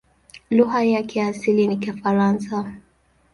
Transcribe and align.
Lugha 0.51 0.83
yake 0.83 1.19
ya 1.19 1.27
asili 1.27 1.67
ni 1.67 1.77
Kifaransa. 1.77 2.73